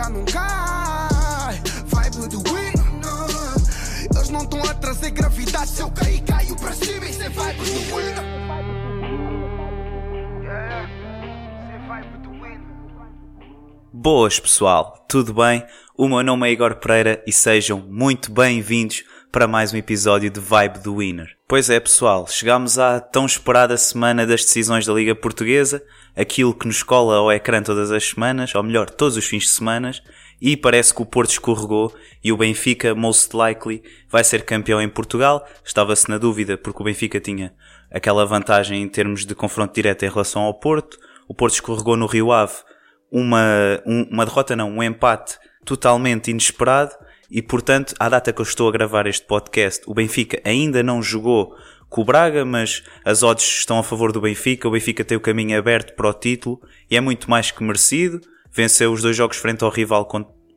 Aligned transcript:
já 0.00 0.08
não 0.08 0.24
cai. 0.24 1.60
Vibe 1.86 2.28
do. 2.28 2.42
Eles 4.14 4.30
não 4.30 4.42
estão 4.42 4.62
a 4.62 4.74
trazer 4.74 5.10
gravidade. 5.10 5.70
Se 5.70 5.82
eu 5.82 5.90
cair, 5.90 6.22
caio 6.22 6.56
cima. 6.72 7.06
Isso 7.06 7.22
é 7.22 7.28
vibe 7.28 7.58
do. 7.58 8.40
Boas 13.92 14.40
pessoal, 14.40 15.04
tudo 15.06 15.34
bem? 15.34 15.62
O 15.94 16.08
meu 16.08 16.22
nome 16.22 16.48
é 16.48 16.52
Igor 16.52 16.76
Pereira 16.76 17.22
e 17.26 17.32
sejam 17.32 17.80
muito 17.80 18.32
bem-vindos 18.32 19.04
para 19.30 19.46
mais 19.46 19.74
um 19.74 19.76
episódio 19.76 20.30
de 20.30 20.40
Vibe 20.40 20.78
do 20.78 20.96
Winner. 20.96 21.36
Pois 21.46 21.68
é 21.68 21.78
pessoal, 21.78 22.26
chegamos 22.26 22.78
à 22.78 22.98
tão 22.98 23.26
esperada 23.26 23.76
semana 23.76 24.26
das 24.26 24.42
decisões 24.42 24.86
da 24.86 24.94
Liga 24.94 25.14
Portuguesa, 25.14 25.82
aquilo 26.16 26.54
que 26.54 26.66
nos 26.66 26.82
cola 26.82 27.16
ao 27.16 27.32
ecrã 27.32 27.62
todas 27.62 27.90
as 27.90 28.08
semanas, 28.08 28.54
ou 28.54 28.62
melhor, 28.62 28.90
todos 28.90 29.16
os 29.16 29.26
fins 29.26 29.44
de 29.44 29.50
semana, 29.50 29.92
e 30.40 30.56
parece 30.56 30.94
que 30.94 31.02
o 31.02 31.06
Porto 31.06 31.30
escorregou 31.30 31.94
e 32.24 32.32
o 32.32 32.36
Benfica, 32.36 32.94
most 32.94 33.36
likely, 33.36 33.82
vai 34.08 34.24
ser 34.24 34.44
campeão 34.44 34.80
em 34.80 34.88
Portugal. 34.88 35.46
Estava-se 35.64 36.08
na 36.08 36.16
dúvida 36.16 36.56
porque 36.56 36.80
o 36.80 36.84
Benfica 36.84 37.20
tinha 37.20 37.52
aquela 37.90 38.24
vantagem 38.24 38.82
em 38.82 38.88
termos 38.88 39.26
de 39.26 39.34
confronto 39.34 39.74
direto 39.74 40.04
em 40.04 40.08
relação 40.08 40.42
ao 40.42 40.54
Porto. 40.54 40.98
O 41.28 41.34
Porto 41.34 41.54
escorregou 41.54 41.96
no 41.96 42.06
Rio 42.06 42.32
Ave 42.32 42.54
uma, 43.12 43.82
um, 43.84 44.04
uma 44.10 44.24
derrota, 44.24 44.56
não, 44.56 44.70
um 44.70 44.82
empate 44.82 45.38
totalmente 45.64 46.30
inesperado 46.30 46.94
e, 47.30 47.42
portanto, 47.42 47.94
à 47.98 48.08
data 48.08 48.32
que 48.32 48.40
eu 48.40 48.44
estou 48.44 48.68
a 48.68 48.72
gravar 48.72 49.06
este 49.06 49.26
podcast, 49.26 49.82
o 49.86 49.94
Benfica 49.94 50.40
ainda 50.44 50.82
não 50.82 51.02
jogou 51.02 51.54
com 51.90 52.02
o 52.02 52.04
Braga, 52.04 52.44
mas 52.44 52.82
as 53.04 53.22
odds 53.22 53.44
estão 53.44 53.78
a 53.78 53.82
favor 53.82 54.12
do 54.12 54.20
Benfica. 54.20 54.68
O 54.68 54.70
Benfica 54.70 55.04
tem 55.04 55.18
o 55.18 55.20
caminho 55.20 55.58
aberto 55.58 55.94
para 55.94 56.08
o 56.08 56.14
título 56.14 56.62
e 56.88 56.96
é 56.96 57.00
muito 57.00 57.28
mais 57.28 57.50
que 57.50 57.62
merecido. 57.62 58.20
Venceu 58.50 58.92
os 58.92 59.02
dois 59.02 59.16
jogos 59.16 59.36
frente 59.36 59.64
ao 59.64 59.70
rival, 59.70 60.08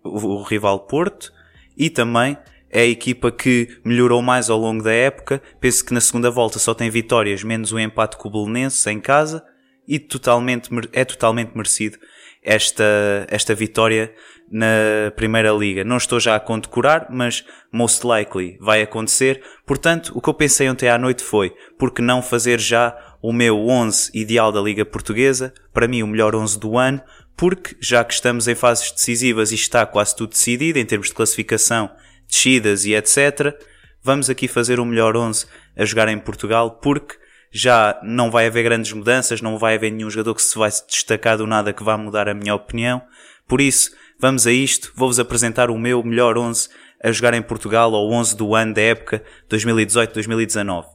o 0.04 0.44
rival 0.44 0.82
Porto 0.82 1.34
e 1.76 1.90
também 1.90 2.38
é 2.70 2.82
a 2.82 2.86
equipa 2.86 3.32
que 3.32 3.80
melhorou 3.84 4.22
mais 4.22 4.50
ao 4.50 4.60
longo 4.60 4.84
da 4.84 4.94
época. 4.94 5.42
Penso 5.60 5.84
que 5.84 5.94
na 5.94 6.02
segunda 6.02 6.30
volta 6.30 6.60
só 6.60 6.74
tem 6.74 6.90
vitórias, 6.90 7.44
menos 7.44 7.72
um 7.72 7.80
empate 7.80 8.16
com 8.16 8.30
o 8.30 8.32
Belenenses 8.32 8.86
em 8.86 9.00
casa 9.00 9.44
e 9.88 10.00
totalmente, 10.00 10.70
é 10.92 11.04
totalmente 11.04 11.56
merecido 11.56 11.98
esta, 12.44 13.26
esta 13.30 13.56
vitória 13.56 14.14
na 14.52 15.12
Primeira 15.16 15.52
Liga. 15.52 15.84
Não 15.84 15.98
estou 15.98 16.20
já 16.20 16.36
a 16.36 16.40
condecorar, 16.40 17.08
mas 17.10 17.44
most 17.72 18.06
likely 18.06 18.58
vai 18.60 18.82
acontecer. 18.82 19.42
Portanto, 19.66 20.12
o 20.14 20.22
que 20.22 20.30
eu 20.30 20.34
pensei 20.34 20.70
ontem 20.70 20.90
à 20.90 20.98
noite 20.98 21.24
foi, 21.24 21.54
por 21.78 21.92
que 21.92 22.02
não 22.02 22.22
fazer 22.22 22.60
já 22.60 22.96
o 23.22 23.34
meu 23.34 23.68
11 23.68 24.12
ideal 24.14 24.52
da 24.52 24.62
Liga 24.62 24.86
Portuguesa? 24.86 25.54
Para 25.74 25.88
mim, 25.88 26.04
o 26.04 26.08
melhor 26.08 26.36
11 26.36 26.60
do 26.60 26.78
ano, 26.78 27.02
porque 27.36 27.76
já 27.80 28.04
que 28.04 28.14
estamos 28.14 28.48
em 28.48 28.56
fases 28.56 28.92
decisivas 28.92 29.52
e 29.52 29.56
está 29.56 29.86
quase 29.86 30.16
tudo 30.16 30.32
decidido 30.32 30.78
em 30.78 30.86
termos 30.86 31.08
de 31.08 31.16
classificação, 31.16 31.90
descidas 32.28 32.86
e 32.86 32.94
etc., 32.94 33.56
vamos 34.04 34.30
aqui 34.30 34.48
fazer 34.48 34.80
o 34.80 34.86
melhor 34.86 35.16
11 35.16 35.46
a 35.76 35.86
jogar 35.86 36.10
em 36.10 36.20
Portugal, 36.20 36.72
porque 36.82 37.16
já 37.54 38.00
não 38.02 38.32
vai 38.32 38.48
haver 38.48 38.64
grandes 38.64 38.92
mudanças, 38.92 39.40
não 39.40 39.60
vai 39.60 39.76
haver 39.76 39.92
nenhum 39.92 40.10
jogador 40.10 40.34
que 40.34 40.42
se 40.42 40.58
vai 40.58 40.72
destacar 40.88 41.38
do 41.38 41.46
nada 41.46 41.72
que 41.72 41.84
vá 41.84 41.96
mudar 41.96 42.28
a 42.28 42.34
minha 42.34 42.56
opinião. 42.56 43.02
Por 43.48 43.62
isso, 43.62 43.92
vamos 44.20 44.48
a 44.48 44.52
isto. 44.52 44.92
Vou-vos 44.96 45.20
apresentar 45.20 45.70
o 45.70 45.78
meu 45.78 46.04
melhor 46.04 46.36
11 46.36 46.68
a 47.04 47.12
jogar 47.12 47.34
em 47.34 47.42
Portugal, 47.42 47.92
ou 47.92 48.12
11 48.12 48.36
do 48.36 48.56
ano 48.56 48.74
da 48.74 48.82
época 48.82 49.24
2018-2019. 49.50 50.86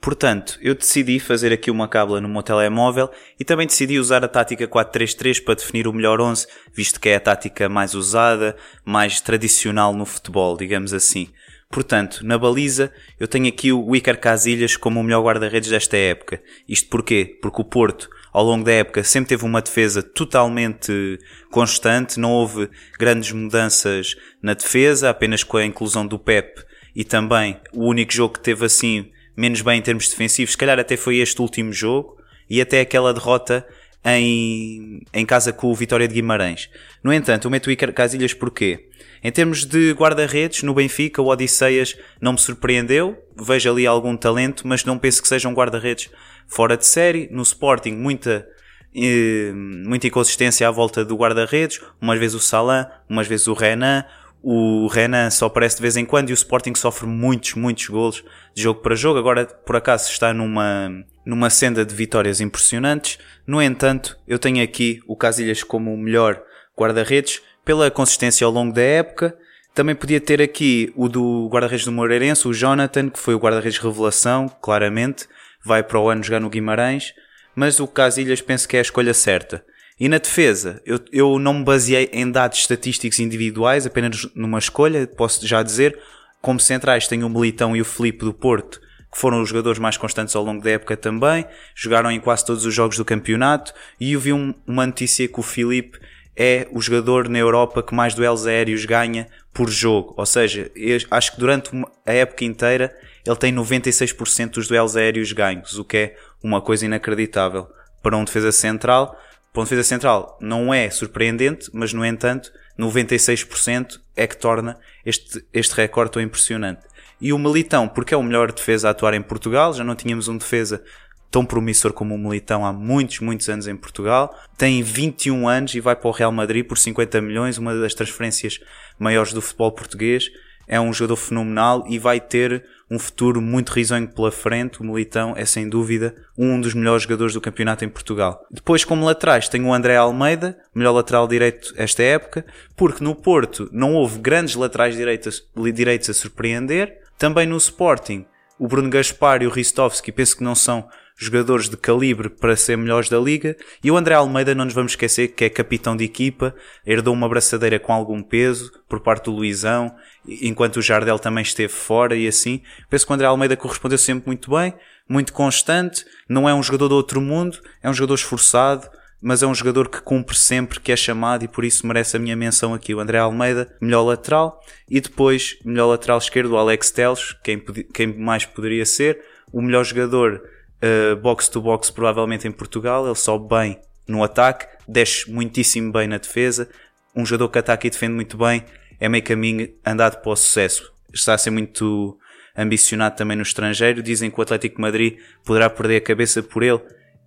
Portanto, 0.00 0.58
eu 0.60 0.74
decidi 0.74 1.18
fazer 1.18 1.52
aqui 1.52 1.70
uma 1.70 1.88
cábula 1.88 2.20
no 2.20 2.28
meu 2.28 2.42
telemóvel 2.42 3.10
e 3.38 3.44
também 3.44 3.66
decidi 3.66 3.98
usar 3.98 4.24
a 4.24 4.28
tática 4.28 4.66
4-3-3 4.66 5.42
para 5.42 5.54
definir 5.54 5.86
o 5.88 5.92
melhor 5.92 6.20
11, 6.20 6.46
visto 6.72 7.00
que 7.00 7.08
é 7.08 7.16
a 7.16 7.20
tática 7.20 7.68
mais 7.68 7.94
usada, 7.94 8.56
mais 8.84 9.20
tradicional 9.20 9.92
no 9.92 10.06
futebol, 10.06 10.56
digamos 10.56 10.94
assim. 10.94 11.28
Portanto, 11.70 12.24
na 12.24 12.38
baliza, 12.38 12.92
eu 13.18 13.26
tenho 13.26 13.48
aqui 13.48 13.72
o 13.72 13.94
Iker 13.94 14.18
Casilhas 14.18 14.76
como 14.76 15.00
o 15.00 15.02
melhor 15.02 15.22
guarda-redes 15.22 15.68
desta 15.68 15.96
época. 15.96 16.40
Isto 16.68 16.88
porquê? 16.88 17.38
Porque 17.42 17.60
o 17.60 17.64
Porto, 17.64 18.08
ao 18.32 18.44
longo 18.44 18.64
da 18.64 18.72
época, 18.72 19.02
sempre 19.02 19.30
teve 19.30 19.44
uma 19.44 19.60
defesa 19.60 20.02
totalmente 20.02 21.18
constante, 21.50 22.20
não 22.20 22.32
houve 22.32 22.70
grandes 22.98 23.32
mudanças 23.32 24.14
na 24.40 24.54
defesa, 24.54 25.10
apenas 25.10 25.42
com 25.42 25.56
a 25.56 25.66
inclusão 25.66 26.06
do 26.06 26.18
Pep 26.18 26.64
e 26.94 27.04
também 27.04 27.60
o 27.72 27.84
único 27.86 28.12
jogo 28.12 28.34
que 28.34 28.40
teve 28.40 28.64
assim 28.64 29.10
menos 29.36 29.60
bem 29.60 29.78
em 29.78 29.82
termos 29.82 30.08
defensivos, 30.08 30.52
se 30.52 30.56
calhar 30.56 30.78
até 30.78 30.96
foi 30.96 31.18
este 31.18 31.42
último 31.42 31.72
jogo 31.72 32.16
e 32.48 32.60
até 32.60 32.80
aquela 32.80 33.12
derrota 33.12 33.66
em, 34.06 35.02
em 35.12 35.26
casa 35.26 35.52
com 35.52 35.66
o 35.66 35.74
Vitória 35.74 36.06
de 36.06 36.14
Guimarães. 36.14 36.70
No 37.02 37.12
entanto, 37.12 37.46
eu 37.46 37.50
meto 37.50 37.66
o 37.66 37.70
Iker 37.72 37.92
Casilhas 37.92 38.32
porquê? 38.32 38.88
Em 39.22 39.32
termos 39.32 39.64
de 39.64 39.92
guarda-redes, 39.92 40.62
no 40.62 40.72
Benfica, 40.72 41.20
o 41.20 41.26
Odisseias 41.26 41.96
não 42.20 42.32
me 42.32 42.38
surpreendeu. 42.38 43.18
Vejo 43.36 43.70
ali 43.70 43.84
algum 43.84 44.16
talento, 44.16 44.66
mas 44.66 44.84
não 44.84 44.96
penso 44.96 45.20
que 45.20 45.26
seja 45.26 45.48
um 45.48 45.54
guarda-redes 45.54 46.08
fora 46.46 46.76
de 46.76 46.86
série. 46.86 47.28
No 47.32 47.42
Sporting, 47.42 47.92
muita, 47.92 48.46
eh, 48.94 49.50
muita 49.52 50.06
inconsistência 50.06 50.68
à 50.68 50.70
volta 50.70 51.04
do 51.04 51.16
guarda-redes. 51.16 51.80
Umas 52.00 52.20
vezes 52.20 52.36
o 52.36 52.40
Salah, 52.40 53.02
umas 53.08 53.26
vezes 53.26 53.48
o 53.48 53.54
Renan. 53.54 54.04
O 54.42 54.86
Renan 54.86 55.30
só 55.30 55.46
aparece 55.46 55.76
de 55.76 55.82
vez 55.82 55.96
em 55.96 56.04
quando 56.04 56.30
e 56.30 56.32
o 56.32 56.34
Sporting 56.34 56.74
sofre 56.74 57.06
muitos, 57.06 57.54
muitos 57.54 57.88
golos 57.88 58.24
de 58.54 58.62
jogo 58.62 58.80
para 58.80 58.94
jogo. 58.94 59.18
Agora, 59.18 59.44
por 59.44 59.76
acaso, 59.76 60.10
está 60.10 60.32
numa, 60.32 61.04
numa 61.24 61.50
senda 61.50 61.84
de 61.84 61.94
vitórias 61.94 62.40
impressionantes. 62.40 63.18
No 63.46 63.60
entanto, 63.60 64.16
eu 64.26 64.38
tenho 64.38 64.62
aqui 64.62 65.00
o 65.06 65.16
Casilhas 65.16 65.62
como 65.62 65.92
o 65.92 65.98
melhor 65.98 66.40
guarda-redes 66.78 67.42
pela 67.64 67.90
consistência 67.90 68.44
ao 68.44 68.52
longo 68.52 68.72
da 68.72 68.82
época. 68.82 69.36
Também 69.74 69.94
podia 69.94 70.20
ter 70.20 70.40
aqui 70.40 70.92
o 70.96 71.08
do 71.08 71.48
guarda-redes 71.48 71.84
do 71.84 71.92
Moreirense, 71.92 72.46
o 72.48 72.54
Jonathan, 72.54 73.10
que 73.10 73.18
foi 73.18 73.34
o 73.34 73.38
guarda-redes 73.38 73.78
revelação, 73.78 74.48
claramente. 74.48 75.26
Vai 75.64 75.82
para 75.82 75.98
o 75.98 76.08
ano 76.08 76.22
jogar 76.22 76.40
no 76.40 76.48
Guimarães. 76.48 77.12
Mas 77.54 77.80
o 77.80 77.88
Casilhas 77.88 78.40
penso 78.40 78.68
que 78.68 78.76
é 78.76 78.78
a 78.78 78.82
escolha 78.82 79.12
certa. 79.12 79.64
E 79.98 80.08
na 80.08 80.18
defesa, 80.18 80.80
eu, 80.84 81.00
eu 81.10 81.38
não 81.38 81.54
me 81.54 81.64
baseei 81.64 82.10
em 82.12 82.30
dados 82.30 82.58
estatísticos 82.58 83.18
individuais, 83.18 83.86
apenas 83.86 84.28
numa 84.34 84.58
escolha, 84.58 85.06
posso 85.06 85.46
já 85.46 85.62
dizer. 85.62 85.98
Como 86.42 86.60
centrais 86.60 87.08
tenho 87.08 87.26
o 87.26 87.30
Militão 87.30 87.74
e 87.74 87.80
o 87.80 87.84
Felipe 87.84 88.24
do 88.24 88.34
Porto, 88.34 88.78
que 89.10 89.18
foram 89.18 89.40
os 89.40 89.48
jogadores 89.48 89.78
mais 89.78 89.96
constantes 89.96 90.36
ao 90.36 90.44
longo 90.44 90.62
da 90.62 90.70
época 90.70 90.96
também, 90.96 91.46
jogaram 91.74 92.10
em 92.10 92.20
quase 92.20 92.44
todos 92.44 92.66
os 92.66 92.74
jogos 92.74 92.98
do 92.98 93.04
campeonato, 93.04 93.72
e 93.98 94.12
eu 94.12 94.20
vi 94.20 94.32
um, 94.32 94.54
uma 94.66 94.86
notícia 94.86 95.26
que 95.26 95.40
o 95.40 95.42
Felipe 95.42 95.98
é 96.36 96.68
o 96.70 96.80
jogador 96.82 97.28
na 97.28 97.38
Europa 97.38 97.82
que 97.82 97.94
mais 97.94 98.14
duelos 98.14 98.46
aéreos 98.46 98.84
ganha 98.84 99.26
por 99.52 99.70
jogo. 99.70 100.12
Ou 100.16 100.26
seja, 100.26 100.70
acho 101.10 101.32
que 101.32 101.40
durante 101.40 101.70
a 102.04 102.12
época 102.12 102.44
inteira 102.44 102.94
ele 103.24 103.36
tem 103.36 103.52
96% 103.52 104.50
dos 104.50 104.68
duelos 104.68 104.96
aéreos 104.96 105.32
ganhos, 105.32 105.78
o 105.78 105.84
que 105.84 105.96
é 105.96 106.16
uma 106.42 106.60
coisa 106.60 106.84
inacreditável 106.84 107.66
para 108.02 108.16
um 108.16 108.24
defesa 108.24 108.52
central. 108.52 109.18
Para 109.56 109.62
um 109.62 109.64
defesa 109.64 109.84
central 109.84 110.36
não 110.38 110.74
é 110.74 110.90
surpreendente, 110.90 111.70
mas 111.72 111.94
no 111.94 112.04
entanto 112.04 112.52
96% 112.78 113.98
é 114.14 114.26
que 114.26 114.36
torna 114.36 114.78
este, 115.02 115.42
este 115.50 115.74
recorde 115.74 116.12
tão 116.12 116.20
impressionante. 116.20 116.82
E 117.18 117.32
o 117.32 117.38
Militão, 117.38 117.88
porque 117.88 118.12
é 118.12 118.16
o 118.18 118.22
melhor 118.22 118.52
defesa 118.52 118.88
a 118.88 118.90
atuar 118.90 119.14
em 119.14 119.22
Portugal, 119.22 119.72
já 119.72 119.82
não 119.82 119.94
tínhamos 119.94 120.28
um 120.28 120.36
defesa 120.36 120.84
tão 121.30 121.42
promissor 121.42 121.94
como 121.94 122.14
o 122.14 122.18
Militão 122.18 122.66
há 122.66 122.72
muitos, 122.74 123.20
muitos 123.20 123.48
anos 123.48 123.66
em 123.66 123.74
Portugal. 123.74 124.38
Tem 124.58 124.82
21 124.82 125.48
anos 125.48 125.74
e 125.74 125.80
vai 125.80 125.96
para 125.96 126.08
o 126.08 126.12
Real 126.12 126.32
Madrid 126.32 126.66
por 126.66 126.76
50 126.76 127.18
milhões, 127.22 127.56
uma 127.56 127.74
das 127.74 127.94
transferências 127.94 128.60
maiores 128.98 129.32
do 129.32 129.40
futebol 129.40 129.72
português. 129.72 130.30
É 130.66 130.80
um 130.80 130.92
jogador 130.92 131.16
fenomenal 131.16 131.84
e 131.88 131.98
vai 131.98 132.20
ter 132.20 132.64
um 132.90 132.98
futuro 132.98 133.40
muito 133.40 133.72
risonho 133.72 134.08
pela 134.08 134.30
frente. 134.30 134.80
O 134.80 134.84
Militão 134.84 135.34
é 135.36 135.44
sem 135.44 135.68
dúvida 135.68 136.14
um 136.36 136.60
dos 136.60 136.74
melhores 136.74 137.02
jogadores 137.02 137.34
do 137.34 137.40
campeonato 137.40 137.84
em 137.84 137.88
Portugal. 137.88 138.44
Depois, 138.50 138.84
como 138.84 139.04
laterais, 139.04 139.48
tem 139.48 139.64
o 139.64 139.72
André 139.72 139.96
Almeida, 139.96 140.58
melhor 140.74 140.92
lateral 140.92 141.26
direito 141.26 141.72
esta 141.76 142.02
época, 142.02 142.44
porque 142.76 143.02
no 143.02 143.14
Porto 143.14 143.68
não 143.72 143.94
houve 143.94 144.18
grandes 144.18 144.54
laterais 144.54 144.96
direitos, 144.96 145.44
direitos 145.74 146.10
a 146.10 146.14
surpreender. 146.14 146.98
Também 147.18 147.46
no 147.46 147.56
Sporting, 147.56 148.26
o 148.58 148.68
Bruno 148.68 148.90
Gaspar 148.90 149.42
e 149.42 149.46
o 149.46 149.50
Ristovski 149.50 150.12
penso 150.12 150.36
que 150.36 150.44
não 150.44 150.54
são 150.54 150.88
jogadores 151.16 151.68
de 151.68 151.76
calibre 151.76 152.28
para 152.28 152.54
ser 152.54 152.76
melhores 152.76 153.08
da 153.08 153.18
liga. 153.18 153.56
E 153.82 153.90
o 153.90 153.96
André 153.96 154.14
Almeida, 154.14 154.54
não 154.54 154.66
nos 154.66 154.74
vamos 154.74 154.92
esquecer 154.92 155.28
que 155.28 155.44
é 155.44 155.48
capitão 155.48 155.96
de 155.96 156.04
equipa, 156.04 156.54
herdou 156.86 157.14
uma 157.14 157.28
braçadeira 157.28 157.78
com 157.78 157.92
algum 157.92 158.22
peso 158.22 158.70
por 158.88 159.00
parte 159.00 159.24
do 159.24 159.32
Luizão, 159.32 159.94
enquanto 160.26 160.76
o 160.76 160.82
Jardel 160.82 161.18
também 161.18 161.42
esteve 161.42 161.72
fora 161.72 162.14
e 162.14 162.28
assim. 162.28 162.60
Penso 162.90 163.06
que 163.06 163.12
o 163.12 163.14
André 163.14 163.26
Almeida 163.26 163.56
correspondeu 163.56 163.98
sempre 163.98 164.26
muito 164.26 164.50
bem, 164.50 164.74
muito 165.08 165.32
constante, 165.32 166.04
não 166.28 166.48
é 166.48 166.54
um 166.54 166.62
jogador 166.62 166.88
do 166.88 166.96
outro 166.96 167.20
mundo, 167.20 167.58
é 167.82 167.88
um 167.88 167.94
jogador 167.94 168.14
esforçado, 168.14 168.88
mas 169.20 169.42
é 169.42 169.46
um 169.46 169.54
jogador 169.54 169.88
que 169.88 170.02
cumpre 170.02 170.36
sempre 170.36 170.78
que 170.78 170.92
é 170.92 170.96
chamado 170.96 171.44
e 171.44 171.48
por 171.48 171.64
isso 171.64 171.86
merece 171.86 172.16
a 172.16 172.20
minha 172.20 172.36
menção 172.36 172.74
aqui. 172.74 172.94
O 172.94 173.00
André 173.00 173.18
Almeida, 173.18 173.74
melhor 173.80 174.02
lateral, 174.02 174.60
e 174.88 175.00
depois, 175.00 175.56
melhor 175.64 175.86
lateral 175.86 176.18
esquerdo, 176.18 176.52
o 176.52 176.58
Alex 176.58 176.90
Teles, 176.90 177.32
quem, 177.42 177.58
quem 177.94 178.06
mais 178.18 178.44
poderia 178.44 178.84
ser, 178.84 179.18
o 179.52 179.62
melhor 179.62 179.84
jogador 179.84 180.42
uh, 180.82 181.16
box 181.16 181.48
to 181.48 181.60
box 181.60 181.90
provavelmente 181.90 182.46
em 182.46 182.52
Portugal, 182.52 183.06
ele 183.06 183.14
sobe 183.14 183.48
bem 183.48 183.80
no 184.06 184.22
ataque, 184.22 184.66
desce 184.86 185.30
muitíssimo 185.30 185.92
bem 185.92 186.06
na 186.06 186.18
defesa, 186.18 186.68
um 187.14 187.24
jogador 187.24 187.48
que 187.48 187.58
ataca 187.58 187.86
e 187.86 187.90
defende 187.90 188.14
muito 188.14 188.36
bem, 188.36 188.64
é 189.00 189.08
meio 189.08 189.24
caminho 189.24 189.68
andado 189.84 190.20
para 190.20 190.30
o 190.30 190.36
sucesso. 190.36 190.92
Está 191.12 191.34
a 191.34 191.38
ser 191.38 191.50
muito 191.50 192.18
ambicionado 192.56 193.16
também 193.16 193.36
no 193.36 193.42
estrangeiro. 193.42 194.02
Dizem 194.02 194.30
que 194.30 194.38
o 194.38 194.42
Atlético 194.42 194.80
Madrid 194.80 195.18
poderá 195.44 195.68
perder 195.68 195.96
a 195.96 196.00
cabeça 196.00 196.42
por 196.42 196.62
ele 196.62 196.80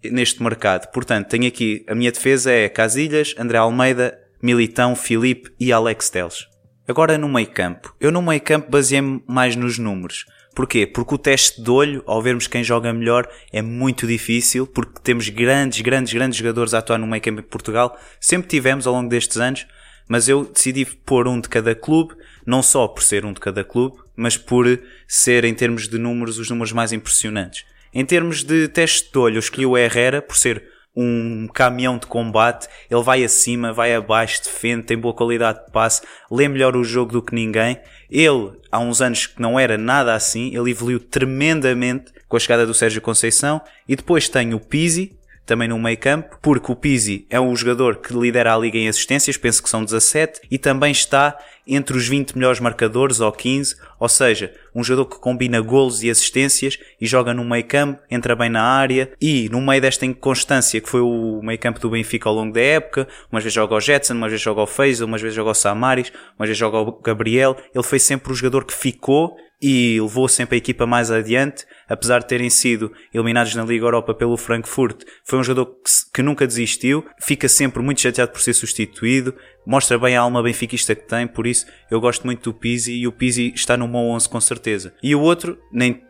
neste 0.04 0.42
mercado. 0.42 0.92
Portanto, 0.92 1.28
tenho 1.28 1.48
aqui 1.48 1.86
a 1.88 1.96
minha 1.96 2.12
defesa 2.12 2.52
é 2.52 2.68
Casilhas, 2.70 3.36
André 3.38 3.58
Almeida, 3.58 4.18
Militão, 4.42 4.96
Filipe 4.96 5.52
e 5.60 5.72
Alex 5.72 6.10
Teles. 6.10 6.48
Agora 6.90 7.20
no 7.20 7.30
meio 7.30 7.46
campo. 7.46 7.96
Eu 8.00 8.12
no 8.12 8.20
meio 8.20 8.42
campo 8.42 8.72
baseei-me 8.72 9.22
mais 9.28 9.56
nos 9.56 9.78
números. 9.78 10.26
Porquê? 10.56 10.88
Porque 10.88 11.14
o 11.14 11.20
teste 11.20 11.62
de 11.62 11.70
olho, 11.70 12.02
ao 12.08 12.20
vermos 12.20 12.48
quem 12.48 12.64
joga 12.64 12.92
melhor, 12.92 13.30
é 13.54 13.62
muito 13.62 14.08
difícil, 14.08 14.66
porque 14.66 15.00
temos 15.04 15.30
grandes, 15.30 15.82
grandes, 15.82 16.12
grandes 16.12 16.40
jogadores 16.40 16.74
a 16.74 16.80
atuar 16.80 16.98
no 16.98 17.06
meio 17.06 17.22
campo 17.22 17.42
em 17.42 17.44
Portugal. 17.44 17.96
Sempre 18.20 18.48
tivemos 18.48 18.88
ao 18.88 18.94
longo 18.96 19.08
destes 19.08 19.38
anos, 19.38 19.68
mas 20.08 20.28
eu 20.28 20.44
decidi 20.44 20.84
pôr 20.84 21.28
um 21.28 21.40
de 21.40 21.48
cada 21.48 21.76
clube, 21.76 22.16
não 22.44 22.64
só 22.64 22.88
por 22.88 23.04
ser 23.04 23.24
um 23.24 23.34
de 23.34 23.40
cada 23.40 23.64
clube, 23.64 24.00
mas 24.16 24.36
por 24.36 24.66
ser, 25.08 25.46
em 25.46 25.54
termos 25.54 25.88
de 25.88 26.00
números, 26.00 26.40
os 26.40 26.50
números 26.50 26.72
mais 26.72 26.92
impressionantes. 26.92 27.66
Em 27.94 28.04
termos 28.04 28.44
de 28.44 28.68
teste 28.68 29.12
de 29.12 29.20
olho, 29.20 29.36
eu 29.36 29.40
escolhi 29.40 29.68
o 29.68 29.78
Herrera 29.78 30.24
por 30.24 30.36
ser 30.36 30.64
um 30.96 31.48
caminhão 31.48 31.98
de 31.98 32.08
combate, 32.08 32.68
ele 32.90 33.04
vai 33.04 33.24
acima, 33.24 33.72
vai 33.72 33.94
abaixo, 33.94 34.44
defende, 34.44 34.84
tem 34.84 34.98
boa 34.98 35.14
qualidade 35.14 35.66
de 35.66 35.72
passe, 35.72 36.02
lê 36.30 36.48
melhor 36.48 36.76
o 36.76 36.84
jogo 36.84 37.12
do 37.12 37.22
que 37.22 37.34
ninguém. 37.34 37.80
Ele, 38.10 38.52
há 38.72 38.80
uns 38.80 39.02
anos 39.02 39.28
que 39.28 39.42
não 39.42 39.60
era 39.60 39.78
nada 39.78 40.14
assim, 40.14 40.56
ele 40.56 40.72
evoluiu 40.72 41.00
tremendamente 41.00 42.12
com 42.28 42.38
a 42.38 42.40
chegada 42.40 42.66
do 42.66 42.74
Sérgio 42.74 43.02
Conceição. 43.02 43.62
E 43.88 43.96
depois 43.96 44.28
tem 44.28 44.54
o 44.54 44.60
Pizzi, 44.60 45.18
também 45.50 45.68
no 45.68 45.80
meio 45.80 45.98
campo, 45.98 46.38
porque 46.44 46.72
o 46.72 46.76
Pizzi 46.76 47.26
é 47.28 47.40
um 47.40 47.56
jogador 47.56 47.98
que 47.98 48.14
lidera 48.14 48.54
a 48.54 48.58
liga 48.58 48.78
em 48.78 48.88
assistências, 48.88 49.36
penso 49.36 49.64
que 49.64 49.70
são 49.70 49.84
17, 49.84 50.42
e 50.52 50.60
também 50.60 50.92
está 50.92 51.36
entre 51.66 51.98
os 51.98 52.08
20 52.08 52.36
melhores 52.38 52.60
marcadores 52.60 53.20
ou 53.20 53.32
15, 53.32 53.76
ou 54.00 54.08
seja, 54.08 54.54
um 54.74 54.84
jogador 54.84 55.06
que 55.10 55.20
combina 55.20 55.60
golos 55.60 56.04
e 56.04 56.10
assistências 56.10 56.78
e 57.00 57.06
joga 57.06 57.34
no 57.34 57.44
meio 57.44 57.66
campo, 57.66 58.02
entra 58.10 58.36
bem 58.36 58.50
na 58.50 58.64
área 58.64 59.12
e 59.22 59.50
no 59.50 59.62
meio 59.62 59.82
desta 59.82 60.06
inconstância 60.06 60.80
que 60.80 60.90
foi 60.90 61.02
o 61.02 61.42
meio 61.44 61.60
campo 61.60 61.80
do 61.80 61.90
Benfica 61.90 62.30
ao 62.30 62.36
longo 62.36 62.54
da 62.54 62.62
época, 62.62 63.08
umas 63.32 63.44
vezes 63.44 63.56
joga 63.56 63.76
o 63.76 63.80
Jetson, 63.80 64.14
umas 64.14 64.32
vezes 64.32 64.44
joga 64.44 64.62
o 64.62 64.68
Feiza, 64.68 65.06
umas 65.06 65.22
vezes 65.22 65.36
joga 65.36 65.52
o 65.52 65.54
Samaris, 65.54 66.12
umas 66.38 66.48
vezes 66.48 66.58
joga 66.58 66.78
o 66.78 67.00
Gabriel, 67.02 67.58
ele 67.74 67.84
foi 67.84 68.00
sempre 68.00 68.32
o 68.32 68.36
jogador 68.36 68.66
que 68.66 68.74
ficou 68.74 69.36
e 69.62 70.00
levou 70.00 70.28
sempre 70.28 70.56
a 70.56 70.58
equipa 70.58 70.86
mais 70.86 71.12
adiante, 71.12 71.66
apesar 71.88 72.20
de 72.20 72.28
terem 72.28 72.50
sido 72.50 72.94
eliminados 73.14 73.54
na 73.56 73.66
Liga 73.66 73.86
Europa 73.86 74.14
pelo 74.14 74.38
Frankfurt. 74.38 75.04
Foi 75.26 75.38
um 75.38 75.44
jogador 75.44 75.66
que, 75.66 75.92
que, 76.14 76.22
nunca 76.22 76.48
desistiu, 76.48 77.06
fica 77.22 77.48
sempre 77.50 77.82
muito 77.84 78.00
chateado 78.00 78.32
por 78.32 78.40
ser 78.40 78.54
substituído, 78.54 79.36
mostra 79.66 79.98
bem 80.00 80.16
a 80.16 80.22
alma 80.22 80.42
benfiquista 80.42 80.96
que 80.96 81.08
tem, 81.08 81.28
por 81.28 81.46
isso 81.46 81.66
eu 81.90 82.00
gosto 82.02 82.26
muito 82.26 82.52
do 82.52 82.58
Pizzi 82.58 82.94
e 82.94 83.08
o 83.08 83.12
Pizzi 83.12 83.54
está 83.54 83.78
no 83.78 83.88
meu 83.88 84.02
11 84.02 84.30
com 84.30 84.42
certeza. 84.42 84.94
E 85.02 85.16
o 85.16 85.22
outro, 85.22 85.60
nem, 85.72 86.04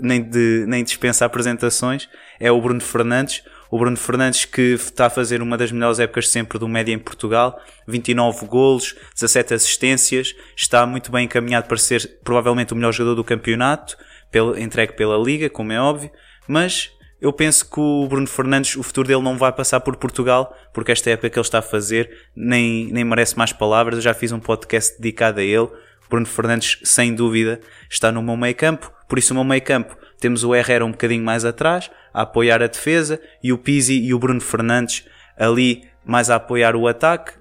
nem, 0.00 0.22
de, 0.22 0.64
nem 0.66 0.84
dispensa 0.84 1.24
apresentações, 1.24 2.08
é 2.38 2.50
o 2.50 2.60
Bruno 2.60 2.80
Fernandes, 2.80 3.42
o 3.70 3.78
Bruno 3.78 3.96
Fernandes 3.96 4.44
que 4.44 4.74
está 4.74 5.06
a 5.06 5.10
fazer 5.10 5.42
uma 5.42 5.56
das 5.56 5.72
melhores 5.72 5.98
épocas 5.98 6.28
sempre 6.28 6.58
do 6.58 6.68
média 6.68 6.92
em 6.92 6.98
Portugal, 6.98 7.58
29 7.86 8.46
golos, 8.46 8.94
17 9.14 9.54
assistências, 9.54 10.34
está 10.56 10.86
muito 10.86 11.10
bem 11.10 11.24
encaminhado 11.24 11.66
para 11.66 11.76
ser 11.76 12.18
provavelmente 12.22 12.72
o 12.72 12.76
melhor 12.76 12.92
jogador 12.92 13.14
do 13.14 13.24
campeonato, 13.24 13.96
pelo, 14.30 14.58
entregue 14.58 14.92
pela 14.94 15.16
Liga, 15.16 15.48
como 15.48 15.72
é 15.72 15.80
óbvio, 15.80 16.10
mas 16.46 16.90
eu 17.20 17.32
penso 17.32 17.68
que 17.68 17.80
o 17.80 18.06
Bruno 18.06 18.26
Fernandes, 18.26 18.76
o 18.76 18.82
futuro 18.82 19.08
dele 19.08 19.22
não 19.22 19.38
vai 19.38 19.52
passar 19.52 19.80
por 19.80 19.96
Portugal, 19.96 20.54
porque 20.72 20.92
esta 20.92 21.10
época 21.10 21.30
que 21.30 21.38
ele 21.38 21.46
está 21.46 21.60
a 21.60 21.62
fazer 21.62 22.10
nem, 22.34 22.92
nem 22.92 23.04
merece 23.04 23.36
mais 23.38 23.52
palavras. 23.52 23.96
Eu 23.96 24.02
já 24.02 24.14
fiz 24.14 24.32
um 24.32 24.40
podcast 24.40 25.00
dedicado 25.00 25.40
a 25.40 25.42
ele. 25.42 25.68
Bruno 26.08 26.26
Fernandes, 26.26 26.78
sem 26.84 27.14
dúvida, 27.14 27.60
está 27.90 28.12
no 28.12 28.22
meu 28.22 28.36
meio 28.36 28.54
campo. 28.54 28.92
Por 29.08 29.18
isso, 29.18 29.32
o 29.32 29.36
meu 29.36 29.44
meio 29.44 29.62
campo 29.62 29.96
temos 30.20 30.44
o 30.44 30.54
Herrera 30.54 30.84
um 30.84 30.90
bocadinho 30.90 31.24
mais 31.24 31.44
atrás, 31.44 31.90
a 32.12 32.22
apoiar 32.22 32.62
a 32.62 32.66
defesa, 32.66 33.20
e 33.42 33.52
o 33.52 33.58
Pizzi 33.58 34.00
e 34.00 34.14
o 34.14 34.18
Bruno 34.18 34.40
Fernandes 34.40 35.04
ali 35.36 35.84
mais 36.04 36.30
a 36.30 36.36
apoiar 36.36 36.76
o 36.76 36.86
ataque, 36.86 37.32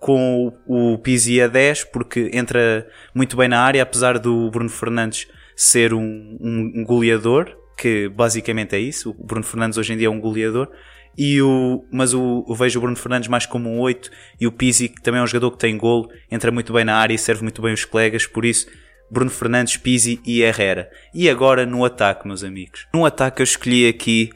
com 0.00 0.52
o 0.66 0.98
Pizzi 0.98 1.40
a 1.40 1.46
10, 1.46 1.84
porque 1.84 2.30
entra 2.32 2.86
muito 3.14 3.36
bem 3.36 3.48
na 3.48 3.60
área, 3.60 3.82
apesar 3.82 4.18
do 4.18 4.50
Bruno 4.50 4.68
Fernandes 4.68 5.28
ser 5.54 5.94
um, 5.94 6.38
um 6.40 6.84
goleador, 6.84 7.56
que 7.78 8.08
basicamente 8.08 8.74
é 8.74 8.78
isso. 8.80 9.14
O 9.16 9.24
Bruno 9.24 9.44
Fernandes 9.44 9.78
hoje 9.78 9.92
em 9.92 9.96
dia 9.96 10.08
é 10.08 10.10
um 10.10 10.20
goleador. 10.20 10.68
E 11.16 11.40
o, 11.40 11.84
mas 11.90 12.12
o, 12.12 12.44
eu 12.48 12.54
vejo 12.54 12.78
o 12.78 12.82
Bruno 12.82 12.96
Fernandes 12.96 13.28
mais 13.28 13.46
como 13.46 13.70
um 13.70 13.80
8 13.80 14.10
e 14.40 14.46
o 14.46 14.52
Pizzi, 14.52 14.88
que 14.88 15.00
também 15.02 15.20
é 15.20 15.24
um 15.24 15.26
jogador 15.26 15.52
que 15.52 15.58
tem 15.58 15.76
golo, 15.76 16.08
entra 16.30 16.50
muito 16.52 16.72
bem 16.72 16.84
na 16.84 16.96
área 16.96 17.14
e 17.14 17.18
serve 17.18 17.42
muito 17.42 17.60
bem 17.60 17.72
os 17.72 17.84
colegas, 17.84 18.26
por 18.26 18.44
isso 18.44 18.68
Bruno 19.10 19.30
Fernandes, 19.30 19.76
Pizzi 19.76 20.20
e 20.24 20.42
Herrera. 20.42 20.90
E 21.12 21.28
agora 21.28 21.66
no 21.66 21.84
ataque, 21.84 22.26
meus 22.26 22.44
amigos. 22.44 22.86
No 22.94 23.04
ataque 23.04 23.40
eu 23.40 23.44
escolhi 23.44 23.88
aqui 23.88 24.30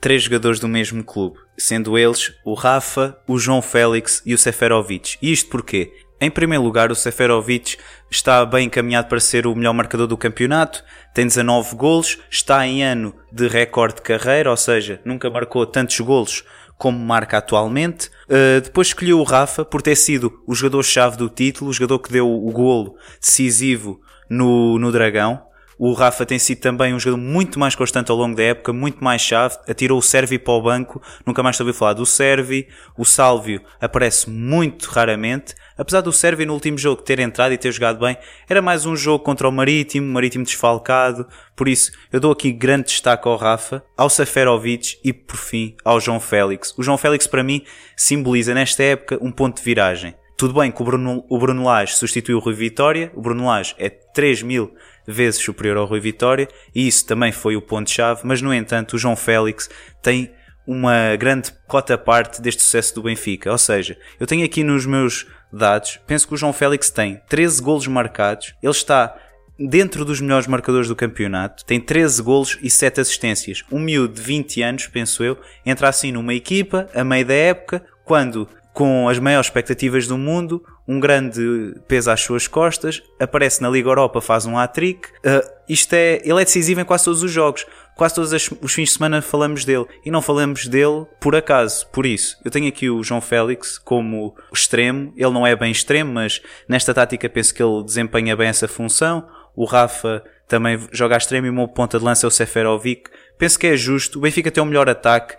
três 0.00 0.22
jogadores 0.22 0.58
do 0.58 0.68
mesmo 0.68 1.04
clube, 1.04 1.38
sendo 1.58 1.98
eles 1.98 2.32
o 2.44 2.54
Rafa, 2.54 3.18
o 3.28 3.38
João 3.38 3.60
Félix 3.60 4.22
e 4.24 4.32
o 4.32 4.38
Seferovic. 4.38 5.18
E 5.20 5.32
isto 5.32 5.50
porquê? 5.50 5.92
Em 6.22 6.30
primeiro 6.30 6.62
lugar, 6.62 6.92
o 6.92 6.94
Seferovic 6.94 7.76
está 8.08 8.46
bem 8.46 8.66
encaminhado 8.66 9.08
para 9.08 9.18
ser 9.18 9.44
o 9.44 9.56
melhor 9.56 9.72
marcador 9.72 10.06
do 10.06 10.16
campeonato, 10.16 10.84
tem 11.12 11.26
19 11.26 11.74
golos, 11.74 12.16
está 12.30 12.64
em 12.64 12.80
ano 12.80 13.12
de 13.32 13.48
recorde 13.48 13.96
de 13.96 14.02
carreira, 14.02 14.48
ou 14.48 14.56
seja, 14.56 15.00
nunca 15.04 15.28
marcou 15.28 15.66
tantos 15.66 15.98
golos 15.98 16.44
como 16.78 16.96
marca 16.96 17.38
atualmente. 17.38 18.06
Uh, 18.28 18.60
depois 18.62 18.86
escolheu 18.86 19.18
o 19.18 19.24
Rafa 19.24 19.64
por 19.64 19.82
ter 19.82 19.96
sido 19.96 20.40
o 20.46 20.54
jogador-chave 20.54 21.16
do 21.16 21.28
título, 21.28 21.72
o 21.72 21.74
jogador 21.74 21.98
que 21.98 22.12
deu 22.12 22.30
o 22.30 22.52
golo 22.52 22.94
decisivo 23.20 24.00
no, 24.30 24.78
no 24.78 24.92
Dragão. 24.92 25.42
O 25.84 25.94
Rafa 25.94 26.24
tem 26.24 26.38
sido 26.38 26.60
também 26.60 26.94
um 26.94 26.98
jogador 27.00 27.20
muito 27.20 27.58
mais 27.58 27.74
constante 27.74 28.08
ao 28.08 28.16
longo 28.16 28.36
da 28.36 28.42
época, 28.44 28.72
muito 28.72 29.02
mais 29.02 29.20
chave. 29.20 29.56
Atirou 29.68 29.98
o 29.98 30.02
Servi 30.02 30.38
para 30.38 30.54
o 30.54 30.62
banco, 30.62 31.02
nunca 31.26 31.42
mais 31.42 31.58
ouvi 31.58 31.72
falar 31.72 31.94
do 31.94 32.06
Servi. 32.06 32.68
O 32.96 33.04
Sálvio 33.04 33.60
aparece 33.80 34.30
muito 34.30 34.88
raramente. 34.88 35.56
Apesar 35.76 36.00
do 36.00 36.12
Servi 36.12 36.46
no 36.46 36.54
último 36.54 36.78
jogo 36.78 37.02
ter 37.02 37.18
entrado 37.18 37.52
e 37.52 37.58
ter 37.58 37.72
jogado 37.72 37.98
bem, 37.98 38.16
era 38.48 38.62
mais 38.62 38.86
um 38.86 38.94
jogo 38.94 39.24
contra 39.24 39.48
o 39.48 39.50
Marítimo, 39.50 40.06
Marítimo 40.06 40.44
desfalcado. 40.44 41.26
Por 41.56 41.66
isso, 41.66 41.90
eu 42.12 42.20
dou 42.20 42.30
aqui 42.30 42.52
grande 42.52 42.84
destaque 42.84 43.26
ao 43.26 43.34
Rafa, 43.34 43.82
ao 43.96 44.08
Saferovic 44.08 45.00
e, 45.02 45.12
por 45.12 45.36
fim, 45.36 45.74
ao 45.84 45.98
João 45.98 46.20
Félix. 46.20 46.72
O 46.78 46.82
João 46.84 46.96
Félix, 46.96 47.26
para 47.26 47.42
mim, 47.42 47.64
simboliza 47.96 48.54
nesta 48.54 48.84
época 48.84 49.18
um 49.20 49.32
ponto 49.32 49.56
de 49.56 49.64
viragem. 49.64 50.14
Tudo 50.42 50.54
bem 50.54 50.72
que 50.72 50.82
o 50.82 50.84
Bruno, 50.84 51.24
o 51.28 51.38
Bruno 51.38 51.62
Lage 51.62 51.94
substituiu 51.94 52.36
o 52.36 52.40
Rui 52.40 52.52
Vitória. 52.52 53.12
O 53.14 53.20
Bruno 53.20 53.46
Lage 53.46 53.76
é 53.78 53.88
3 53.88 54.42
mil 54.42 54.74
vezes 55.06 55.40
superior 55.40 55.76
ao 55.76 55.84
Rui 55.84 56.00
Vitória 56.00 56.48
e 56.74 56.88
isso 56.88 57.06
também 57.06 57.30
foi 57.30 57.54
o 57.54 57.62
ponto-chave. 57.62 58.22
Mas, 58.24 58.42
no 58.42 58.52
entanto, 58.52 58.94
o 58.94 58.98
João 58.98 59.14
Félix 59.14 59.70
tem 60.02 60.32
uma 60.66 61.14
grande 61.14 61.52
cota 61.68 61.96
parte 61.96 62.42
deste 62.42 62.60
sucesso 62.60 62.92
do 62.96 63.04
Benfica. 63.04 63.52
Ou 63.52 63.56
seja, 63.56 63.96
eu 64.18 64.26
tenho 64.26 64.44
aqui 64.44 64.64
nos 64.64 64.84
meus 64.84 65.28
dados, 65.52 66.00
penso 66.08 66.26
que 66.26 66.34
o 66.34 66.36
João 66.36 66.52
Félix 66.52 66.90
tem 66.90 67.22
13 67.28 67.62
golos 67.62 67.86
marcados. 67.86 68.52
Ele 68.60 68.72
está 68.72 69.16
dentro 69.56 70.04
dos 70.04 70.20
melhores 70.20 70.48
marcadores 70.48 70.88
do 70.88 70.96
campeonato, 70.96 71.64
tem 71.64 71.78
13 71.78 72.20
golos 72.20 72.58
e 72.60 72.68
7 72.68 73.00
assistências. 73.00 73.62
Um 73.70 73.78
miúdo 73.78 74.14
de 74.14 74.22
20 74.22 74.60
anos, 74.60 74.86
penso 74.88 75.22
eu, 75.22 75.38
entra 75.64 75.88
assim 75.88 76.10
numa 76.10 76.34
equipa, 76.34 76.88
a 76.92 77.04
meio 77.04 77.24
da 77.24 77.34
época, 77.34 77.84
quando 78.04 78.48
com 78.72 79.08
as 79.08 79.18
maiores 79.18 79.46
expectativas 79.46 80.06
do 80.06 80.16
mundo, 80.16 80.64
um 80.88 80.98
grande 80.98 81.74
peso 81.86 82.10
às 82.10 82.20
suas 82.20 82.46
costas, 82.48 83.02
aparece 83.20 83.60
na 83.60 83.68
Liga 83.68 83.88
Europa, 83.88 84.20
faz 84.20 84.46
um 84.46 84.58
hat-trick. 84.58 85.08
Uh, 85.18 85.46
isto 85.68 85.92
é, 85.92 86.20
ele 86.24 86.40
é 86.40 86.44
decisivo 86.44 86.80
em 86.80 86.84
quase 86.84 87.04
todos 87.04 87.22
os 87.22 87.30
jogos. 87.30 87.66
Quase 87.94 88.14
todos 88.14 88.32
os 88.32 88.72
fins 88.72 88.88
de 88.88 88.94
semana 88.94 89.20
falamos 89.20 89.66
dele 89.66 89.84
e 90.04 90.10
não 90.10 90.22
falamos 90.22 90.66
dele 90.66 91.04
por 91.20 91.36
acaso. 91.36 91.86
Por 91.88 92.06
isso, 92.06 92.38
eu 92.42 92.50
tenho 92.50 92.66
aqui 92.66 92.88
o 92.88 93.02
João 93.02 93.20
Félix 93.20 93.76
como 93.76 94.34
extremo. 94.52 95.12
Ele 95.14 95.30
não 95.30 95.46
é 95.46 95.54
bem 95.54 95.70
extremo, 95.70 96.14
mas 96.14 96.40
nesta 96.66 96.94
tática 96.94 97.28
penso 97.28 97.54
que 97.54 97.62
ele 97.62 97.84
desempenha 97.84 98.34
bem 98.34 98.48
essa 98.48 98.66
função. 98.66 99.28
O 99.54 99.66
Rafa 99.66 100.24
também 100.48 100.78
joga 100.90 101.14
a 101.14 101.18
extremo 101.18 101.46
e 101.46 101.50
o 101.50 101.52
meu 101.52 101.68
ponta 101.68 101.98
de 101.98 102.04
lança 102.04 102.26
é 102.26 102.28
o 102.28 102.30
Seferovic. 102.30 103.10
Penso 103.38 103.58
que 103.58 103.66
é 103.66 103.76
justo. 103.76 104.18
O 104.18 104.22
Benfica 104.22 104.50
tem 104.50 104.62
o 104.62 104.66
melhor 104.66 104.88
ataque 104.88 105.36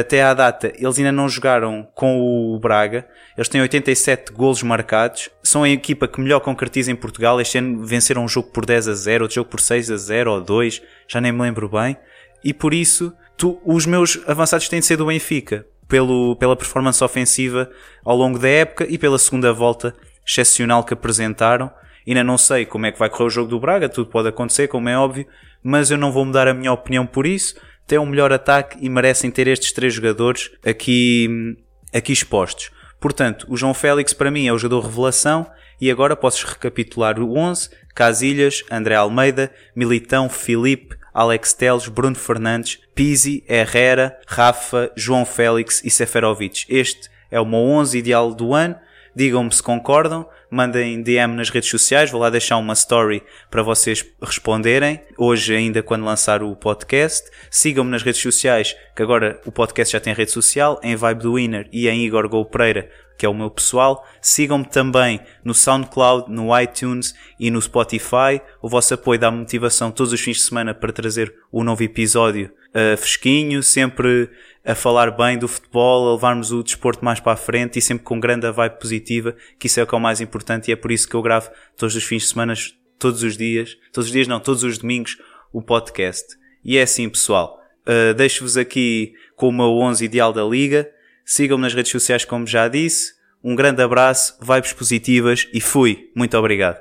até 0.00 0.22
à 0.22 0.34
data, 0.34 0.72
eles 0.76 0.98
ainda 0.98 1.12
não 1.12 1.28
jogaram 1.28 1.86
com 1.94 2.20
o 2.20 2.58
Braga. 2.58 3.06
Eles 3.36 3.48
têm 3.48 3.60
87 3.60 4.32
golos 4.32 4.62
marcados. 4.62 5.30
São 5.42 5.62
a 5.62 5.70
equipa 5.70 6.08
que 6.08 6.20
melhor 6.20 6.40
concretiza 6.40 6.90
em 6.90 6.96
Portugal. 6.96 7.40
Este 7.40 7.58
ano 7.58 7.84
venceram 7.86 8.24
um 8.24 8.28
jogo 8.28 8.48
por 8.48 8.66
10 8.66 8.88
a 8.88 8.94
0, 8.94 9.24
outro 9.24 9.36
jogo 9.36 9.50
por 9.50 9.60
6 9.60 9.90
a 9.90 9.96
0 9.96 10.32
ou 10.32 10.40
2, 10.40 10.82
já 11.08 11.20
nem 11.20 11.32
me 11.32 11.40
lembro 11.40 11.68
bem. 11.68 11.96
E 12.44 12.52
por 12.52 12.74
isso, 12.74 13.12
tu, 13.36 13.60
os 13.64 13.86
meus 13.86 14.20
avançados 14.26 14.68
têm 14.68 14.80
de 14.80 14.86
ser 14.86 14.96
do 14.96 15.06
Benfica, 15.06 15.64
pelo, 15.88 16.36
pela 16.36 16.56
performance 16.56 17.02
ofensiva 17.02 17.70
ao 18.04 18.16
longo 18.16 18.38
da 18.38 18.48
época 18.48 18.86
e 18.88 18.98
pela 18.98 19.18
segunda 19.18 19.52
volta 19.52 19.94
excepcional 20.26 20.84
que 20.84 20.94
apresentaram. 20.94 21.70
Ainda 22.06 22.24
não 22.24 22.36
sei 22.36 22.66
como 22.66 22.86
é 22.86 22.92
que 22.92 22.98
vai 22.98 23.08
correr 23.08 23.24
o 23.24 23.30
jogo 23.30 23.48
do 23.48 23.60
Braga, 23.60 23.88
tudo 23.88 24.10
pode 24.10 24.28
acontecer, 24.28 24.68
como 24.68 24.88
é 24.88 24.98
óbvio, 24.98 25.26
mas 25.62 25.90
eu 25.90 25.98
não 25.98 26.10
vou 26.10 26.24
mudar 26.24 26.48
a 26.48 26.54
minha 26.54 26.72
opinião 26.72 27.06
por 27.06 27.26
isso 27.26 27.54
têm 27.90 27.98
um 27.98 28.06
melhor 28.06 28.32
ataque 28.32 28.78
e 28.80 28.88
merecem 28.88 29.32
ter 29.32 29.48
estes 29.48 29.72
três 29.72 29.92
jogadores 29.92 30.48
aqui, 30.64 31.56
aqui 31.92 32.12
expostos. 32.12 32.70
Portanto, 33.00 33.46
o 33.48 33.56
João 33.56 33.74
Félix 33.74 34.12
para 34.12 34.30
mim 34.30 34.46
é 34.46 34.52
o 34.52 34.58
jogador 34.58 34.86
revelação 34.86 35.50
e 35.80 35.90
agora 35.90 36.14
posso 36.14 36.46
recapitular 36.46 37.18
o 37.18 37.36
11, 37.36 37.68
Casilhas, 37.92 38.62
André 38.70 38.94
Almeida, 38.94 39.50
Militão, 39.74 40.28
Filipe, 40.28 40.96
Alex 41.12 41.52
Teles, 41.52 41.88
Bruno 41.88 42.14
Fernandes, 42.14 42.78
Pizzi, 42.94 43.42
Herrera, 43.48 44.16
Rafa, 44.24 44.92
João 44.96 45.24
Félix 45.24 45.82
e 45.84 45.90
Seferovic. 45.90 46.66
Este 46.68 47.10
é 47.28 47.40
o 47.40 47.44
meu 47.44 47.58
11 47.58 47.98
ideal 47.98 48.32
do 48.32 48.54
ano. 48.54 48.76
Digam-me 49.14 49.52
se 49.52 49.62
concordam, 49.62 50.28
mandem 50.50 51.02
DM 51.02 51.34
nas 51.34 51.50
redes 51.50 51.68
sociais, 51.68 52.10
vou 52.10 52.20
lá 52.20 52.30
deixar 52.30 52.56
uma 52.56 52.72
story 52.74 53.22
para 53.50 53.62
vocês 53.62 54.04
responderem, 54.22 55.00
hoje 55.18 55.54
ainda 55.54 55.82
quando 55.82 56.04
lançar 56.04 56.42
o 56.42 56.54
podcast. 56.54 57.28
Sigam-me 57.50 57.90
nas 57.90 58.02
redes 58.02 58.20
sociais, 58.20 58.76
que 58.94 59.02
agora 59.02 59.40
o 59.44 59.52
podcast 59.52 59.92
já 59.92 60.00
tem 60.00 60.14
rede 60.14 60.30
social, 60.30 60.80
em 60.82 60.96
Vibe 60.96 61.22
do 61.22 61.34
Winner 61.34 61.68
e 61.72 61.88
em 61.88 62.04
Igor 62.04 62.28
Go 62.28 62.44
Pereira, 62.44 62.88
que 63.20 63.26
é 63.26 63.28
o 63.28 63.34
meu 63.34 63.50
pessoal. 63.50 64.02
Sigam-me 64.22 64.64
também 64.64 65.20
no 65.44 65.52
SoundCloud, 65.52 66.32
no 66.32 66.58
iTunes 66.58 67.14
e 67.38 67.50
no 67.50 67.60
Spotify. 67.60 68.40
O 68.62 68.68
vosso 68.68 68.94
apoio 68.94 69.20
dá 69.20 69.30
motivação 69.30 69.90
todos 69.90 70.14
os 70.14 70.20
fins 70.22 70.38
de 70.38 70.44
semana 70.44 70.72
para 70.72 70.90
trazer 70.90 71.34
o 71.52 71.60
um 71.60 71.64
novo 71.64 71.82
episódio 71.82 72.50
uh, 72.70 72.96
fresquinho, 72.96 73.62
sempre 73.62 74.30
a 74.64 74.74
falar 74.74 75.10
bem 75.10 75.36
do 75.36 75.46
futebol, 75.46 76.08
a 76.08 76.12
levarmos 76.14 76.50
o 76.50 76.62
desporto 76.62 77.04
mais 77.04 77.20
para 77.20 77.32
a 77.32 77.36
frente 77.36 77.78
e 77.78 77.82
sempre 77.82 78.04
com 78.04 78.18
grande 78.18 78.50
vibe 78.50 78.78
positiva, 78.80 79.36
que 79.58 79.66
isso 79.66 79.78
é 79.78 79.82
o 79.82 79.86
que 79.86 79.94
é 79.94 79.98
o 79.98 80.00
mais 80.00 80.22
importante 80.22 80.68
e 80.68 80.72
é 80.72 80.76
por 80.76 80.90
isso 80.90 81.06
que 81.06 81.14
eu 81.14 81.20
gravo 81.20 81.50
todos 81.76 81.94
os 81.94 82.02
fins 82.02 82.22
de 82.22 82.28
semana, 82.28 82.54
todos 82.98 83.22
os 83.22 83.36
dias, 83.36 83.76
todos 83.92 84.06
os 84.06 84.12
dias 84.12 84.26
não, 84.26 84.40
todos 84.40 84.64
os 84.64 84.78
domingos, 84.78 85.18
o 85.52 85.60
podcast. 85.60 86.24
E 86.64 86.78
é 86.78 86.82
assim, 86.82 87.06
pessoal. 87.06 87.60
Uh, 87.82 88.14
Deixo-vos 88.14 88.56
aqui 88.56 89.12
com 89.36 89.48
o 89.48 89.52
meu 89.52 89.76
11 89.76 90.06
ideal 90.06 90.32
da 90.32 90.42
liga. 90.42 90.90
Sigam-me 91.30 91.62
nas 91.62 91.72
redes 91.72 91.92
sociais, 91.92 92.24
como 92.24 92.44
já 92.44 92.66
disse. 92.66 93.12
Um 93.42 93.54
grande 93.54 93.80
abraço, 93.80 94.36
vibes 94.42 94.72
positivas 94.72 95.46
e 95.54 95.60
fui. 95.60 96.10
Muito 96.12 96.36
obrigado. 96.36 96.78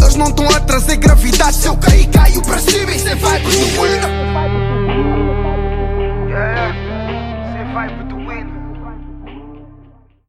Eles 0.00 0.14
não 0.16 0.28
estão 0.30 0.48
a 0.48 0.60
trazer 0.60 0.96
gravidade. 0.96 1.54
Se 1.54 1.66
eu 1.66 1.76
cair, 1.76 2.08
caio 2.08 2.40
para 2.40 2.58
cima. 2.60 2.90
Isso 2.92 3.08
é 3.08 3.14
vibe 3.14 3.44
do 3.44 4.69